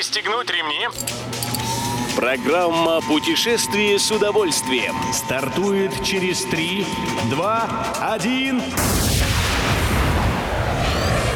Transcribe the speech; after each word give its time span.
Пристегнуть 0.00 0.48
ремни. 0.48 0.88
Программа 2.16 3.02
«Путешествие 3.02 3.98
с 3.98 4.10
удовольствием». 4.10 4.94
Стартует 5.12 5.92
через 6.02 6.42
3, 6.44 6.86
2, 7.28 7.96
1... 8.14 8.62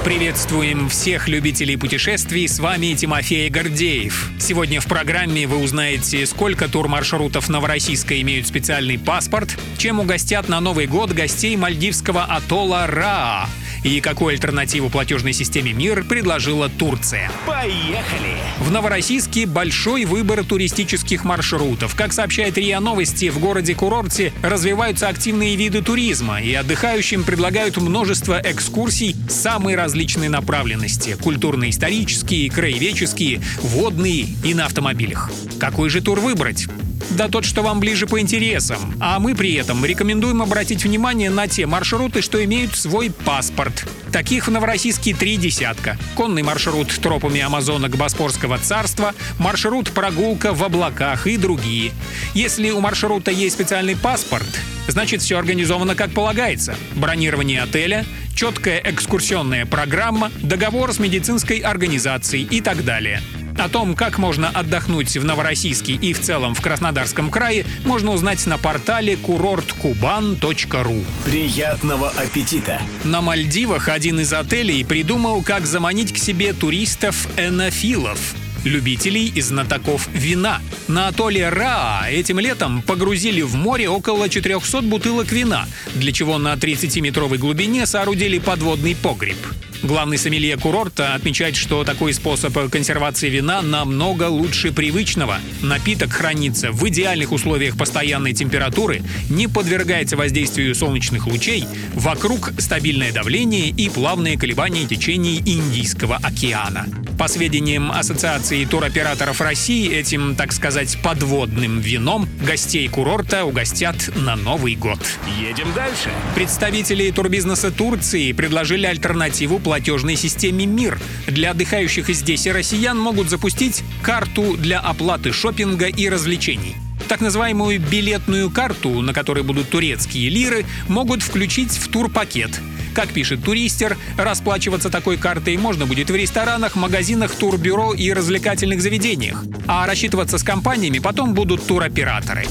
Приветствуем 0.02 0.88
всех 0.88 1.28
любителей 1.28 1.76
путешествий, 1.76 2.48
с 2.48 2.58
вами 2.58 2.94
Тимофей 2.94 3.50
Гордеев. 3.50 4.30
Сегодня 4.40 4.80
в 4.80 4.86
программе 4.86 5.46
вы 5.46 5.58
узнаете, 5.58 6.24
сколько 6.24 6.66
турмаршрутов 6.66 7.50
Новороссийска 7.50 8.18
имеют 8.22 8.46
специальный 8.46 8.98
паспорт, 8.98 9.58
чем 9.76 10.00
угостят 10.00 10.48
на 10.48 10.60
Новый 10.60 10.86
год 10.86 11.12
гостей 11.12 11.54
мальдивского 11.56 12.24
атолла 12.24 12.86
Раа, 12.86 13.46
и 13.84 14.00
какую 14.00 14.30
альтернативу 14.30 14.90
платежной 14.90 15.32
системе 15.32 15.72
МИР 15.72 16.04
предложила 16.08 16.68
Турция. 16.68 17.30
Поехали! 17.46 18.34
В 18.58 18.70
Новороссийске 18.70 19.46
большой 19.46 20.06
выбор 20.06 20.42
туристических 20.44 21.24
маршрутов. 21.24 21.94
Как 21.94 22.12
сообщает 22.12 22.58
РИА 22.58 22.80
Новости, 22.80 23.28
в 23.28 23.38
городе-курорте 23.38 24.32
развиваются 24.42 25.08
активные 25.08 25.54
виды 25.54 25.82
туризма, 25.82 26.40
и 26.40 26.52
отдыхающим 26.54 27.24
предлагают 27.24 27.76
множество 27.76 28.40
экскурсий 28.42 29.14
самой 29.28 29.76
различной 29.76 30.28
направленности– 30.28 31.16
культурно-исторические, 31.22 32.50
краеведческие, 32.50 33.40
водные 33.60 34.28
и 34.42 34.54
на 34.54 34.66
автомобилях. 34.66 35.30
Какой 35.60 35.90
же 35.90 36.00
тур 36.00 36.20
выбрать? 36.20 36.66
Да 37.14 37.28
тот, 37.28 37.44
что 37.44 37.62
вам 37.62 37.80
ближе 37.80 38.06
по 38.06 38.20
интересам. 38.20 38.94
А 39.00 39.18
мы 39.18 39.34
при 39.34 39.54
этом 39.54 39.84
рекомендуем 39.84 40.42
обратить 40.42 40.84
внимание 40.84 41.30
на 41.30 41.48
те 41.48 41.66
маршруты, 41.66 42.22
что 42.22 42.44
имеют 42.44 42.76
свой 42.76 43.10
паспорт. 43.10 43.86
Таких 44.12 44.46
в 44.46 44.50
Новороссийске 44.50 45.14
три 45.14 45.36
десятка. 45.36 45.96
Конный 46.14 46.42
маршрут 46.42 46.88
тропами 47.00 47.40
Амазонок 47.40 47.96
Боспорского 47.96 48.58
царства, 48.58 49.14
маршрут 49.38 49.90
прогулка 49.90 50.52
в 50.52 50.62
облаках 50.62 51.26
и 51.26 51.36
другие. 51.36 51.92
Если 52.34 52.70
у 52.70 52.80
маршрута 52.80 53.30
есть 53.30 53.54
специальный 53.56 53.96
паспорт, 53.96 54.46
значит 54.88 55.22
все 55.22 55.38
организовано 55.38 55.94
как 55.94 56.10
полагается. 56.10 56.74
Бронирование 56.94 57.62
отеля, 57.62 58.04
четкая 58.34 58.80
экскурсионная 58.84 59.66
программа, 59.66 60.30
договор 60.42 60.92
с 60.92 60.98
медицинской 60.98 61.58
организацией 61.58 62.44
и 62.44 62.60
так 62.60 62.84
далее. 62.84 63.20
О 63.58 63.68
том, 63.68 63.94
как 63.94 64.18
можно 64.18 64.48
отдохнуть 64.48 65.16
в 65.16 65.24
Новороссийске 65.24 65.94
и 65.94 66.12
в 66.12 66.20
целом 66.20 66.54
в 66.54 66.60
Краснодарском 66.60 67.30
крае, 67.30 67.64
можно 67.84 68.12
узнать 68.12 68.44
на 68.46 68.58
портале 68.58 69.16
курорткубан.ру. 69.16 71.04
Приятного 71.24 72.10
аппетита! 72.10 72.80
На 73.04 73.20
Мальдивах 73.20 73.88
один 73.88 74.20
из 74.20 74.32
отелей 74.32 74.84
придумал, 74.84 75.42
как 75.42 75.66
заманить 75.66 76.12
к 76.12 76.18
себе 76.18 76.52
туристов-энофилов 76.52 78.34
любителей 78.64 79.32
и 79.34 79.40
знатоков 79.40 80.08
вина. 80.12 80.60
На 80.88 81.08
атолле 81.08 81.48
Раа 81.48 82.08
этим 82.10 82.38
летом 82.38 82.82
погрузили 82.82 83.42
в 83.42 83.54
море 83.54 83.88
около 83.88 84.28
400 84.28 84.82
бутылок 84.82 85.32
вина, 85.32 85.66
для 85.94 86.12
чего 86.12 86.38
на 86.38 86.54
30-метровой 86.54 87.38
глубине 87.38 87.86
соорудили 87.86 88.38
подводный 88.38 88.96
погреб. 88.96 89.36
Главный 89.84 90.16
сомелье 90.16 90.56
курорта 90.56 91.12
отмечает, 91.12 91.56
что 91.56 91.84
такой 91.84 92.14
способ 92.14 92.54
консервации 92.70 93.28
вина 93.28 93.60
намного 93.60 94.28
лучше 94.30 94.72
привычного. 94.72 95.40
Напиток 95.60 96.10
хранится 96.10 96.72
в 96.72 96.88
идеальных 96.88 97.32
условиях 97.32 97.76
постоянной 97.76 98.32
температуры, 98.32 99.02
не 99.28 99.46
подвергается 99.46 100.16
воздействию 100.16 100.74
солнечных 100.74 101.26
лучей, 101.26 101.66
вокруг 101.92 102.52
стабильное 102.58 103.12
давление 103.12 103.68
и 103.68 103.90
плавные 103.90 104.38
колебания 104.38 104.86
течений 104.86 105.42
Индийского 105.44 106.16
океана. 106.16 106.86
По 107.18 107.28
сведениям 107.28 107.92
Ассоциации 107.92 108.53
туроператоров 108.62 109.40
России, 109.40 109.92
этим, 109.92 110.36
так 110.36 110.52
сказать, 110.52 110.96
подводным 111.02 111.80
вином 111.80 112.28
гостей 112.46 112.86
курорта 112.88 113.44
угостят 113.44 113.96
на 114.14 114.36
Новый 114.36 114.76
год. 114.76 115.00
Едем 115.40 115.72
дальше. 115.74 116.10
Представители 116.36 117.10
турбизнеса 117.10 117.72
Турции 117.72 118.32
предложили 118.32 118.86
альтернативу 118.86 119.58
платежной 119.58 120.14
системе 120.14 120.66
МИР. 120.66 121.00
Для 121.26 121.50
отдыхающих 121.50 122.08
здесь 122.08 122.46
и 122.46 122.52
россиян 122.52 122.98
могут 122.98 123.28
запустить 123.28 123.82
карту 124.02 124.56
для 124.56 124.78
оплаты 124.78 125.32
шопинга 125.32 125.86
и 125.86 126.08
развлечений. 126.08 126.76
Так 127.08 127.20
называемую 127.20 127.80
билетную 127.80 128.50
карту, 128.50 129.00
на 129.02 129.12
которой 129.12 129.42
будут 129.42 129.68
турецкие 129.70 130.28
лиры, 130.30 130.64
могут 130.88 131.22
включить 131.22 131.72
в 131.72 131.88
турпакет– 131.88 132.60
как 132.94 133.08
пишет 133.08 133.44
туристер, 133.44 133.98
расплачиваться 134.16 134.88
такой 134.88 135.18
картой 135.18 135.56
можно 135.56 135.84
будет 135.84 136.10
в 136.10 136.14
ресторанах, 136.14 136.76
магазинах, 136.76 137.32
турбюро 137.32 137.92
и 137.92 138.12
развлекательных 138.12 138.80
заведениях. 138.80 139.42
А 139.66 139.86
рассчитываться 139.86 140.38
с 140.38 140.42
компаниями 140.42 140.98
потом 141.00 141.34
будут 141.34 141.66
туроператоры. 141.66 142.46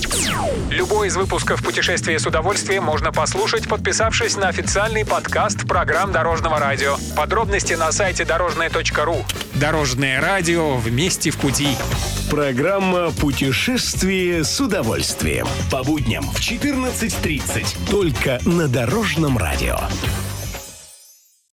Любой 0.70 1.08
из 1.08 1.16
выпусков 1.16 1.64
«Путешествие 1.64 2.20
с 2.20 2.26
удовольствием» 2.26 2.84
можно 2.84 3.12
послушать, 3.12 3.68
подписавшись 3.68 4.36
на 4.36 4.48
официальный 4.48 5.06
подкаст 5.06 5.68
программ 5.68 6.12
Дорожного 6.12 6.60
радио. 6.60 6.98
Подробности 7.16 7.74
на 7.74 7.92
сайте 7.92 8.26
дорожное.ру. 8.26 9.26
Дорожное 9.56 10.20
радио 10.20 10.76
вместе 10.78 11.32
в 11.32 11.38
пути. 11.38 11.70
Программа 12.30 13.12
«Путешествие 13.12 14.44
с 14.44 14.60
удовольствием». 14.60 15.48
По 15.72 15.84
будням 15.84 16.24
в 16.24 16.40
14.30. 16.40 17.90
Только 17.90 18.40
на 18.46 18.68
Дорожном 18.68 19.38
радио. 19.38 19.78